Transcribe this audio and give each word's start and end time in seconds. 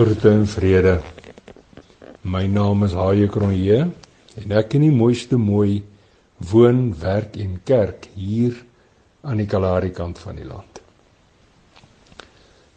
Groete 0.00 0.30
en 0.32 0.46
vrede. 0.48 0.94
My 2.24 2.46
naam 2.48 2.86
is 2.86 2.94
Haie 2.96 3.26
Kronje 3.28 3.80
en 4.40 4.54
ek 4.56 4.78
in 4.78 4.86
die 4.86 4.94
mooiste 4.96 5.36
mooi 5.36 5.82
woon, 6.52 6.78
werk 7.02 7.36
en 7.36 7.58
kerk 7.68 8.08
hier 8.14 8.56
aan 9.20 9.42
die 9.42 9.46
Kalahari 9.50 9.90
kant 9.92 10.22
van 10.22 10.40
die 10.40 10.46
land. 10.48 10.80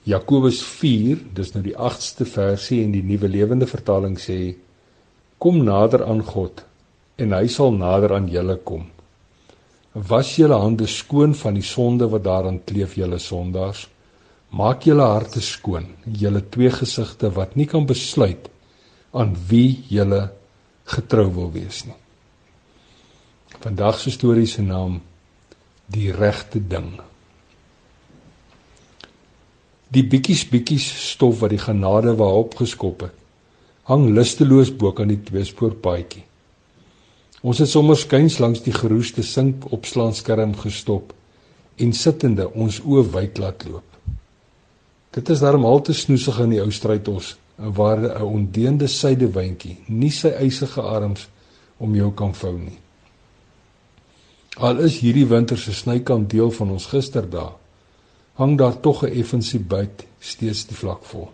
Jakobus 0.04 0.60
4, 0.68 1.24
dis 1.40 1.54
nou 1.56 1.64
die 1.64 1.78
8ste 1.78 2.28
versie 2.28 2.82
en 2.84 2.92
die 2.92 3.06
Nuwe 3.08 3.32
Lewende 3.32 3.72
Vertaling 3.72 4.20
sê: 4.20 4.58
Kom 5.40 5.64
nader 5.64 6.04
aan 6.04 6.26
God 6.28 6.66
en 7.24 7.40
hy 7.40 7.46
sal 7.48 7.72
nader 7.78 8.18
aan 8.18 8.28
julle 8.36 8.60
kom. 8.68 8.90
Was 9.96 10.36
julle 10.36 10.60
hande 10.60 10.92
skoon 10.92 11.40
van 11.40 11.56
die 11.56 11.64
sonde 11.72 12.12
wat 12.12 12.28
daaraan 12.28 12.66
kleef 12.68 13.00
julle 13.00 13.24
sondaars? 13.32 13.88
Maak 14.54 14.86
julle 14.86 15.06
harte 15.10 15.42
skoon, 15.42 15.88
julle 16.06 16.44
twee 16.54 16.70
gesigte 16.70 17.32
wat 17.34 17.56
nie 17.58 17.66
kan 17.66 17.88
besluit 17.90 18.52
aan 19.14 19.34
wie 19.50 19.82
julle 19.90 20.28
getrou 20.94 21.26
wil 21.34 21.50
wees 21.56 21.84
nie. 21.88 21.98
Vandag 23.64 23.98
se 24.02 24.12
storie 24.14 24.46
se 24.50 24.62
naam 24.62 25.00
die 25.94 26.12
regte 26.14 26.62
ding. 26.62 26.92
Die 29.94 30.04
bietjies 30.10 30.44
bietjies 30.50 30.86
stof 31.14 31.42
wat 31.42 31.54
die 31.54 31.62
genade 31.62 32.14
waar 32.20 32.38
opgeskop 32.44 33.08
het, 33.08 33.16
hang 33.90 34.12
lusteloos 34.14 34.70
bo 34.78 34.94
kan 34.94 35.10
die 35.10 35.22
tweespoorpaadjie. 35.30 36.24
Ons 37.44 37.60
het 37.60 37.72
sommer 37.72 37.98
skuins 38.00 38.38
langs 38.40 38.62
die 38.64 38.76
geroeste 38.76 39.26
sink 39.28 39.66
opslaanskerm 39.76 40.54
gestop 40.62 41.12
en 41.82 41.98
sittende 41.98 42.48
ons 42.54 42.80
oë 42.86 43.04
wyd 43.18 43.42
laat 43.42 43.66
loop. 43.68 43.93
Dit 45.14 45.30
is 45.30 45.44
darm 45.44 45.66
al 45.70 45.82
te 45.86 45.94
snoesig 45.94 46.40
in 46.42 46.56
die 46.56 46.62
ou 46.62 46.72
strydos 46.74 47.36
waar 47.56 48.00
'n 48.02 48.24
ondeende 48.26 48.88
sydewyntjie 48.88 49.76
nie 49.88 50.10
sy 50.10 50.32
eisige 50.46 50.82
arms 50.82 51.28
om 51.78 51.96
jou 51.96 52.12
kan 52.12 52.34
vou 52.34 52.54
nie. 52.58 52.80
Al 54.58 54.80
is 54.80 54.98
hierdie 55.00 55.28
winter 55.28 55.58
se 55.58 55.74
snykant 55.74 56.30
deel 56.30 56.52
van 56.52 56.72
ons 56.72 56.86
gisterdae, 56.86 57.54
hang 58.34 58.58
daar 58.58 58.80
tog 58.80 59.04
'n 59.04 59.14
effensie 59.22 59.60
byt 59.60 60.06
steeds 60.20 60.66
die 60.66 60.76
vlak 60.76 61.06
vol. 61.06 61.30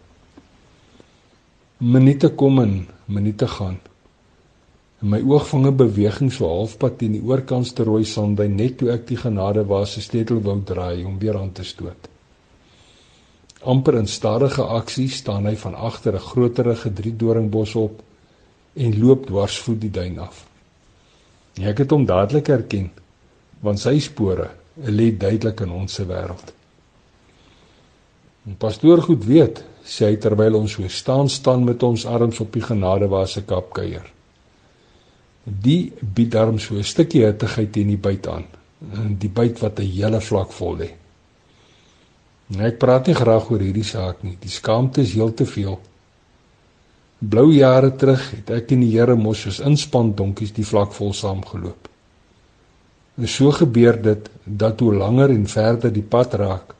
Minute 1.78 2.30
kom 2.30 2.60
en 2.60 2.88
minute 3.06 3.48
gaan. 3.48 3.80
En 5.02 5.10
my 5.10 5.22
oog 5.22 5.48
vang 5.48 5.68
'n 5.68 5.76
beweging 5.76 6.32
so 6.34 6.48
halfpad 6.48 6.98
teen 6.98 7.12
die 7.12 7.24
oorkant 7.24 7.76
te 7.76 7.84
rooi 7.84 8.04
sandby 8.04 8.48
net 8.48 8.78
toe 8.78 8.92
ek 8.92 9.08
die 9.08 9.18
genade 9.18 9.66
waar 9.66 9.88
se 9.88 10.02
sleutel 10.02 10.42
wou 10.42 10.62
draai 10.64 11.06
om 11.06 11.20
weer 11.20 11.38
aan 11.38 11.52
te 11.52 11.64
stoot 11.64 12.19
amper 13.64 13.98
in 14.00 14.08
stadige 14.08 14.64
aksie 14.64 15.10
staan 15.10 15.46
hy 15.46 15.56
van 15.56 15.76
agter 15.76 16.14
'n 16.16 16.28
groterige 16.32 16.94
driedoringbos 16.94 17.76
op 17.76 18.02
en 18.74 19.00
loop 19.00 19.26
dwarsvoet 19.26 19.82
die 19.82 19.92
duin 19.92 20.20
af. 20.20 20.46
Ek 21.60 21.78
het 21.78 21.92
hom 21.92 22.06
dadelik 22.06 22.48
herken 22.48 22.92
want 23.60 23.80
sy 23.80 24.00
spore 24.00 24.50
lê 24.88 25.12
duidelik 25.18 25.60
in 25.62 25.72
ons 25.72 25.94
se 25.94 26.06
wêreld. 26.06 26.54
En 28.48 28.56
pastoor 28.56 29.02
goed 29.02 29.26
weet, 29.26 29.64
sê 29.84 30.06
hy 30.06 30.16
terwyl 30.22 30.56
ons 30.56 30.72
so 30.72 30.88
staan 30.88 31.30
staan 31.30 31.66
met 31.68 31.84
ons 31.84 32.06
arms 32.06 32.40
op 32.40 32.54
die 32.54 32.64
genadewase 32.64 33.42
kap 33.42 33.74
kuier. 33.74 34.06
Die 35.44 35.92
bied 36.02 36.32
darm 36.32 36.60
so 36.60 36.76
'n 36.76 36.84
stukkie 36.84 37.26
hittigheid 37.26 37.72
teen 37.72 37.88
die 37.88 37.98
byt 37.98 38.28
aan, 38.28 38.46
die 39.20 39.30
byt 39.30 39.60
wat 39.60 39.80
'n 39.80 39.92
hele 39.92 40.22
vlak 40.22 40.52
vol 40.52 40.78
lê. 40.78 40.90
Nee, 42.50 42.72
ek 42.72 42.80
praat 42.82 43.06
nie 43.06 43.18
graag 43.18 43.52
oor 43.54 43.62
hierdie 43.62 43.86
saak 43.86 44.24
nie. 44.26 44.34
Die 44.42 44.50
skaamte 44.50 45.04
is 45.04 45.14
heel 45.14 45.30
te 45.38 45.46
veel. 45.46 45.76
Blou 47.20 47.50
jare 47.54 47.92
terug 48.00 48.24
het 48.32 48.50
ek 48.56 48.74
en 48.74 48.82
die 48.86 48.94
Here 48.96 49.18
mos 49.20 49.44
soos 49.46 49.60
inspan 49.62 50.16
donkies 50.18 50.56
die 50.56 50.66
vlak 50.66 50.96
vol 50.98 51.14
saamgeloop. 51.14 51.90
En 53.20 53.30
so 53.30 53.52
gebeur 53.54 54.00
dit 54.02 54.30
dat 54.46 54.82
hoe 54.82 54.96
langer 54.96 55.36
en 55.36 55.46
verder 55.52 55.94
die 55.94 56.06
pad 56.16 56.34
raak, 56.42 56.74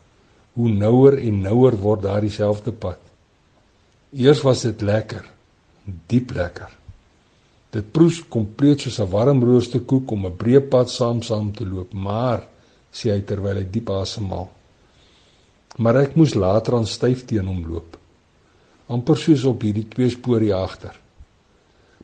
hoe 0.58 0.74
nouer 0.74 1.20
en 1.22 1.42
nouer 1.44 1.78
word 1.78 2.06
daardie 2.08 2.34
selfde 2.34 2.74
pad. 2.74 2.98
Eers 4.16 4.42
was 4.42 4.64
dit 4.66 4.82
lekker, 4.82 5.26
diep 6.10 6.32
lekker. 6.34 6.72
Dit 7.76 7.92
proes 7.94 8.24
kompleet 8.26 8.82
soos 8.82 9.00
'n 9.00 9.12
warm 9.12 9.44
rooster 9.44 9.82
koek 9.82 10.12
om 10.12 10.26
'n 10.26 10.38
breë 10.38 10.70
pad 10.70 10.90
saam 10.90 11.22
saam 11.22 11.52
te 11.52 11.66
loop, 11.66 11.94
maar 11.94 12.48
sê 12.92 13.12
hy 13.14 13.22
terwyl 13.22 13.58
hy 13.58 13.68
diep 13.70 13.90
asemhaal 13.90 14.50
maar 15.78 15.96
ek 16.02 16.16
moes 16.16 16.34
later 16.34 16.76
aan 16.80 16.88
styf 16.88 17.26
teen 17.26 17.48
hom 17.48 17.66
loop. 17.68 17.98
amper 18.90 19.20
soos 19.22 19.44
op 19.46 19.62
hierdie 19.62 19.86
twee 19.86 20.10
spoor 20.10 20.42
hier 20.42 20.58
agter. 20.58 20.96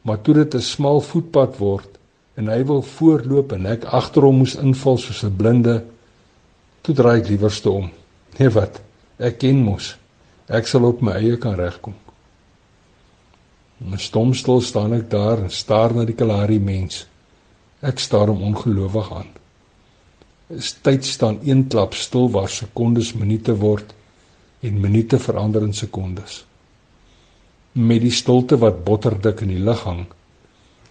Maar 0.06 0.22
toe 0.22 0.34
dit 0.36 0.56
'n 0.56 0.62
smal 0.62 1.02
voetpad 1.02 1.58
word 1.58 1.98
en 2.38 2.48
hy 2.48 2.64
wil 2.64 2.82
voorloop 2.82 3.52
en 3.52 3.66
ek 3.66 3.86
agter 3.86 4.22
hom 4.22 4.38
moes 4.38 4.56
inval 4.56 4.98
soos 4.98 5.24
'n 5.24 5.36
blinde, 5.36 5.84
toe 6.82 6.94
draai 6.96 7.20
ek 7.22 7.30
liewerste 7.30 7.70
om. 7.70 7.90
Nee 8.40 8.50
wat? 8.50 8.82
Ek 9.18 9.38
ken 9.40 9.64
mos. 9.64 9.98
Ek 10.48 10.68
sal 10.68 10.84
op 10.86 11.02
my 11.02 11.12
eie 11.12 11.38
kan 11.38 11.56
regkom. 11.56 11.96
En 13.80 13.98
stom 14.00 14.34
stil 14.34 14.62
staan 14.62 14.94
ek 14.94 15.10
daar 15.10 15.40
en 15.40 15.50
staar 15.50 15.96
na 15.96 16.06
die 16.06 16.16
Kalahari 16.16 16.60
mens. 16.60 17.08
Ek 17.82 18.00
staar 18.00 18.28
hom 18.28 18.44
ongelowig 18.44 19.12
aan 19.12 19.45
tyd 20.86 21.06
staan 21.06 21.40
een 21.44 21.68
klap 21.68 21.94
stil 21.94 22.30
waar 22.32 22.50
sekondes 22.50 23.14
minute 23.14 23.56
word 23.58 23.94
en 24.62 24.82
minute 24.82 25.20
verander 25.20 25.64
in 25.66 25.74
sekondes. 25.74 26.44
Met 27.74 28.02
die 28.02 28.14
stilte 28.14 28.58
wat 28.62 28.84
botterdik 28.86 29.42
in 29.42 29.52
die 29.56 29.64
lug 29.64 29.82
hang, 29.84 30.06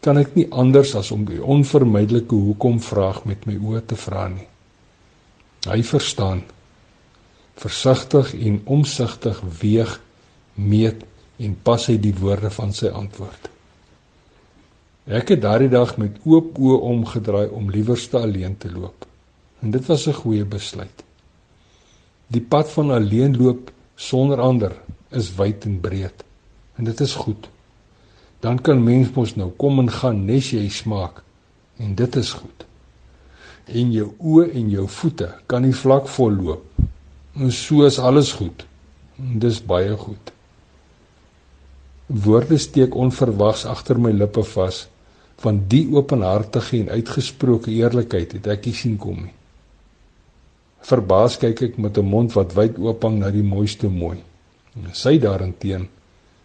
kan 0.05 0.19
ek 0.21 0.35
nie 0.37 0.49
anders 0.51 0.93
as 0.99 1.11
om 1.15 1.23
die 1.25 1.41
onvermydelike 1.41 2.35
hoekom 2.35 2.81
vraag 2.83 3.23
met 3.25 3.47
my 3.49 3.55
oë 3.57 3.85
te 3.89 3.97
vra 3.97 4.27
nie. 4.29 4.49
Hy 5.65 5.81
verstaan. 5.87 6.43
Versigtig 7.57 8.35
en 8.35 8.61
omsigtig 8.67 9.41
weeg, 9.63 9.97
meet 10.55 11.07
en 11.41 11.57
pas 11.63 11.87
hy 11.89 11.97
die 11.99 12.13
woorde 12.19 12.51
van 12.53 12.75
sy 12.75 12.91
antwoord. 12.93 13.49
Ek 15.05 15.33
het 15.35 15.41
daardie 15.41 15.73
dag 15.73 15.97
met 16.01 16.21
oop 16.29 16.59
oë 16.59 16.79
omgedraai 16.91 17.49
om 17.49 17.73
liewerste 17.73 18.21
alleen 18.21 18.59
te 18.61 18.71
loop. 18.73 19.07
En 19.65 19.71
dit 19.71 19.87
was 19.87 20.07
'n 20.07 20.13
goeie 20.13 20.45
besluit. 20.45 21.05
Die 22.27 22.41
pad 22.41 22.71
van 22.71 22.91
alleen 22.91 23.37
loop 23.37 23.73
sonder 23.95 24.41
ander 24.41 24.73
is 25.09 25.35
wyd 25.35 25.65
en 25.65 25.81
breed. 25.81 26.25
En 26.77 26.85
dit 26.85 27.01
is 27.01 27.15
goed. 27.15 27.49
Dan 28.41 28.61
kan 28.61 28.85
mens 28.85 29.13
mos 29.15 29.35
nou 29.35 29.51
kom 29.57 29.79
en 29.79 29.91
gaan 29.91 30.25
nes 30.25 30.51
jy 30.51 30.69
smaak 30.69 31.23
en 31.77 31.95
dit 31.95 32.17
is 32.17 32.33
goed. 32.33 32.67
En 33.65 33.93
jou 33.93 34.11
oë 34.19 34.51
en 34.53 34.71
jou 34.71 34.89
voete 34.89 35.29
kan 35.47 35.63
nie 35.63 35.75
vlak 35.75 36.09
vol 36.09 36.31
loop. 36.31 36.65
En 37.35 37.53
so 37.53 37.85
is 37.85 37.99
alles 37.99 38.33
goed. 38.33 38.67
En 39.19 39.39
dis 39.39 39.65
baie 39.65 39.97
goed. 39.97 40.33
Woorde 42.07 42.59
steek 42.59 42.95
onverwags 42.95 43.65
agter 43.65 44.01
my 44.01 44.11
lippe 44.11 44.45
vas 44.45 44.89
van 45.37 45.65
die 45.69 45.89
openhartige 45.95 46.77
en 46.79 46.89
uitgesproke 46.89 47.71
eerlikheid 47.71 48.33
het 48.33 48.47
ek 48.47 48.67
nie 48.67 48.75
sien 48.75 48.97
kom 48.97 49.23
nie. 49.23 49.35
Verbaas 50.85 51.39
kyk 51.41 51.63
ek 51.63 51.79
met 51.79 51.99
'n 51.99 52.05
mond 52.05 52.33
wat 52.33 52.55
wyd 52.55 52.79
oop 52.79 53.03
hang 53.03 53.19
na 53.19 53.31
die 53.31 53.43
mooiste 53.43 53.89
mooi. 53.89 54.19
Sy 54.93 55.19
daarenteen 55.19 55.89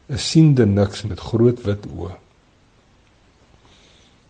is 0.07 0.29
siende 0.31 0.65
niks 0.65 1.03
met 1.03 1.19
groot 1.19 1.63
wit 1.65 1.85
oë. 1.85 2.15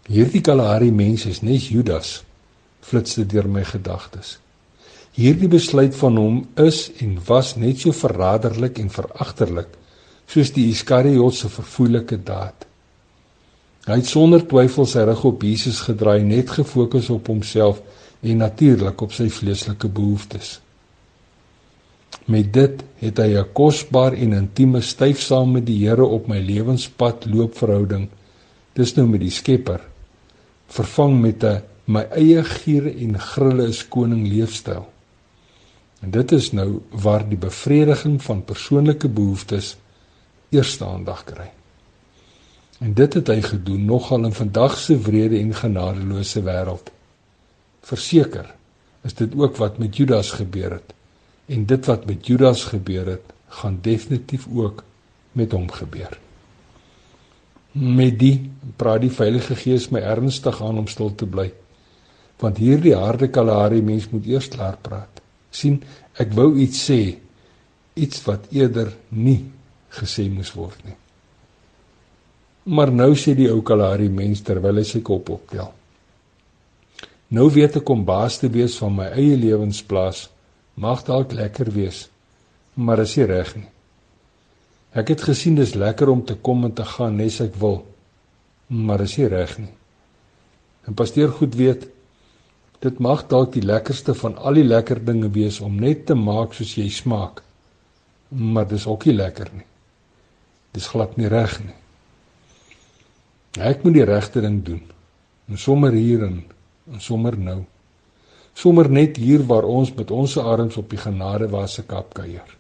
Hierdie 0.10 0.42
Kalahari 0.42 0.92
mens 0.92 1.26
is 1.26 1.42
nes 1.42 1.70
Judas 1.70 2.24
flitste 2.82 3.26
deur 3.26 3.48
my 3.48 3.64
gedagtes. 3.64 4.40
Hierdie 5.14 5.50
besluit 5.52 5.96
van 5.96 6.18
hom 6.18 6.40
is 6.58 6.92
en 7.04 7.18
was 7.28 7.56
net 7.56 7.84
so 7.84 7.92
verraderlik 7.92 8.80
en 8.80 8.90
veragterlik 8.90 9.76
soos 10.30 10.52
die 10.56 10.70
Iskariot 10.70 11.36
se 11.36 11.50
verfoeilike 11.50 12.18
daad. 12.24 12.66
Hy 13.90 13.98
het 13.98 14.10
sonder 14.10 14.44
twyfel 14.46 14.86
sy 14.86 15.06
rug 15.08 15.24
op 15.26 15.44
Jesus 15.44 15.80
gedraai, 15.82 16.22
net 16.22 16.52
gefokus 16.54 17.10
op 17.10 17.28
homself 17.32 17.82
en 18.22 18.38
natuurlik 18.38 19.02
op 19.02 19.14
sy 19.16 19.30
vleeslike 19.30 19.88
behoeftes. 19.88 20.60
Met 22.26 22.54
dit 22.54 22.84
het 23.02 23.18
hy 23.18 23.38
'n 23.38 23.54
kosbaar 23.54 24.14
en 24.14 24.34
intieme 24.34 24.82
styf 24.82 25.22
saam 25.22 25.52
met 25.52 25.66
die 25.66 25.88
Here 25.88 26.06
op 26.06 26.28
my 26.28 26.40
lewenspad 26.40 27.26
loopverhouding, 27.26 28.10
dis 28.74 28.96
nou 28.96 29.08
met 29.08 29.20
die 29.20 29.32
Skepper, 29.32 29.82
vervang 30.68 31.22
met 31.22 31.44
'n 31.44 31.62
my 31.86 32.06
eie 32.14 32.44
giere 32.44 32.92
en 32.94 33.20
grille 33.20 33.68
is 33.68 33.88
koning 33.88 34.28
leefstyl. 34.28 34.88
En 36.02 36.12
dit 36.12 36.32
is 36.32 36.52
nou 36.52 36.82
waar 36.92 37.30
die 37.30 37.38
bevrediging 37.38 38.22
van 38.24 38.44
persoonlike 38.44 39.10
behoeftes 39.10 39.78
eerste 40.50 40.86
aandag 40.86 41.24
kry. 41.24 41.50
En 42.80 42.94
dit 42.94 43.14
het 43.14 43.28
hy 43.28 43.42
gedoen 43.42 43.86
nogal 43.86 44.26
in 44.26 44.34
vandag 44.34 44.78
se 44.78 45.00
wrede 45.00 45.40
en 45.40 45.54
genadeloose 45.56 46.44
wêreld. 46.44 46.92
Verseker 47.86 48.56
is 49.08 49.16
dit 49.16 49.36
ook 49.36 49.58
wat 49.58 49.78
met 49.80 49.96
Judas 49.96 50.32
gebeur 50.32 50.72
het. 50.80 50.94
En 51.50 51.66
dit 51.66 51.86
wat 51.86 52.06
met 52.06 52.28
Judas 52.28 52.64
gebeur 52.64 53.06
het, 53.06 53.34
gaan 53.48 53.80
definitief 53.82 54.48
ook 54.54 54.84
met 55.32 55.52
hom 55.52 55.72
gebeur. 55.72 56.18
Met 57.72 58.20
die 58.20 58.52
praat 58.76 59.02
die 59.02 59.14
Heilige 59.14 59.56
Gees 59.56 59.90
my 59.94 60.02
ernstig 60.02 60.62
aan 60.62 60.78
om 60.78 60.88
stil 60.88 61.16
te 61.16 61.26
bly. 61.26 61.48
Want 62.40 62.58
hierdie 62.62 62.96
harde 62.96 63.30
Kalahari 63.30 63.82
mens 63.82 64.10
moet 64.10 64.26
eers 64.26 64.48
klaar 64.48 64.78
praat. 64.82 65.22
sien, 65.50 65.80
ek 66.22 66.36
wou 66.38 66.52
iets 66.62 66.84
sê, 66.86 67.18
iets 67.98 68.22
wat 68.28 68.52
eerder 68.54 68.92
nie 69.10 69.50
gesê 69.98 70.28
moes 70.30 70.52
word 70.54 70.78
nie. 70.86 70.94
Maar 72.70 72.92
nou 72.94 73.16
sê 73.18 73.34
die 73.34 73.50
ou 73.50 73.64
Kalahari 73.66 74.12
mens 74.14 74.44
terwyl 74.46 74.78
hy 74.78 74.86
sy 74.86 75.02
kop 75.06 75.32
optel. 75.34 75.72
Nou 77.30 77.46
weet 77.54 77.78
ek 77.78 77.90
om 77.94 78.06
baas 78.06 78.40
te 78.42 78.50
wees 78.50 78.78
van 78.82 78.96
my 78.98 79.12
eie 79.14 79.36
lewensplaas 79.38 80.28
mag 80.80 81.04
dalk 81.06 81.36
lekker 81.38 81.70
wees, 81.76 82.08
maar 82.74 83.04
is 83.04 83.14
nie 83.20 83.28
reg 83.30 83.52
nie. 83.58 83.70
Ek 84.98 85.12
het 85.14 85.22
gesien 85.28 85.60
dis 85.60 85.76
lekker 85.78 86.10
om 86.10 86.24
te 86.26 86.34
kom 86.34 86.66
en 86.66 86.74
te 86.74 86.86
gaan 86.96 87.20
nes 87.20 87.38
ek 87.46 87.60
wil, 87.62 87.84
maar 88.68 89.04
is 89.06 89.18
nie 89.20 89.30
reg 89.30 89.58
nie. 89.62 89.74
En 90.90 90.98
pastoor 90.98 91.36
goed 91.38 91.58
weet 91.60 91.86
dit 92.82 93.02
mag 93.04 93.26
dalk 93.30 93.52
die 93.54 93.66
lekkerste 93.66 94.16
van 94.16 94.38
al 94.40 94.58
die 94.58 94.66
lekker 94.66 95.02
dinge 95.04 95.30
wees 95.36 95.60
om 95.62 95.76
net 95.78 96.06
te 96.08 96.16
maak 96.16 96.56
soos 96.58 96.78
jy 96.80 96.88
smaak, 96.90 97.44
maar 98.32 98.66
dis 98.70 98.88
ook 98.88 99.06
nie 99.06 99.18
lekker 99.20 99.52
nie. 99.54 99.68
Dis 100.74 100.88
glad 100.88 101.18
nie 101.20 101.30
reg 101.30 101.60
nie. 101.62 101.76
Ek 103.60 103.84
moet 103.84 104.00
die 104.00 104.08
regte 104.08 104.42
ding 104.42 104.64
doen. 104.64 104.82
En 105.50 105.58
sommer 105.58 105.94
hier 105.94 106.24
en 106.24 106.40
sommer 106.98 107.38
nou. 107.38 107.64
Sommer 108.54 108.90
net 108.90 109.18
hier 109.18 109.46
waar 109.48 109.64
ons 109.64 109.94
met 109.96 110.12
ons 110.12 110.38
arms 110.38 110.78
op 110.78 110.90
die 110.90 111.00
genadewase 111.00 111.86
kap 111.88 112.14
kuier. 112.14 112.58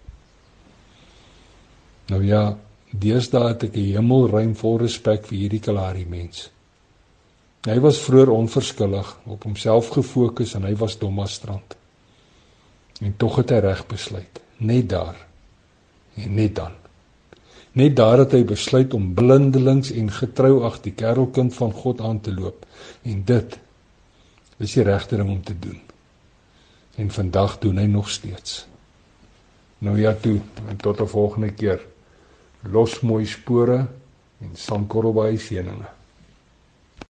Nou 2.10 2.22
ja, 2.26 2.58
deesdae 2.92 3.48
het 3.52 3.64
ek 3.64 3.76
'n 3.76 3.92
hemelruim 3.96 4.56
vol 4.56 4.80
respek 4.80 5.26
vir 5.26 5.38
hierdie 5.38 5.60
Kalahari 5.60 6.06
mens. 6.06 6.50
Hy 7.68 7.80
was 7.80 8.00
vroeër 8.00 8.30
onverskillig, 8.30 9.18
op 9.26 9.44
homself 9.44 9.90
gefokus 9.90 10.56
en 10.56 10.64
hy 10.64 10.76
was 10.76 10.98
Dommastrand. 10.98 11.76
En 13.02 13.18
tog 13.18 13.36
het 13.36 13.50
hy 13.50 13.60
reg 13.60 13.88
besluit, 13.88 14.40
net 14.58 14.90
daar 14.90 15.16
en 16.16 16.36
net 16.36 16.56
dan. 16.56 16.72
Net 17.72 17.96
daar 17.96 18.18
het 18.18 18.32
hy 18.32 18.44
besluit 18.44 18.94
om 18.94 19.14
blindelings 19.14 19.92
en 19.92 20.12
getrou 20.12 20.64
ag 20.64 20.82
die 20.82 20.94
kerelkind 20.94 21.54
van 21.54 21.72
God 21.72 22.02
aan 22.02 22.20
te 22.20 22.34
loop 22.34 22.66
en 23.04 23.24
dit 23.24 23.60
is 24.60 24.76
die 24.76 24.84
regte 24.84 25.18
ding 25.20 25.30
om 25.30 25.44
te 25.44 25.56
doen. 25.60 25.80
En 27.00 27.12
vandag 27.12 27.58
doen 27.64 27.78
hy 27.80 27.88
nog 27.88 28.10
steeds. 28.10 28.66
Nou 29.80 30.00
ja 30.00 30.14
toe, 30.14 30.40
en 30.68 30.78
tot 30.78 31.00
'n 31.02 31.08
volgende 31.08 31.54
keer 31.54 31.80
los 32.62 33.00
mooi 33.00 33.26
spore 33.26 33.88
en 34.40 34.52
sandkorrel 34.54 35.14
by 35.14 35.38
seëninge. 35.38 35.99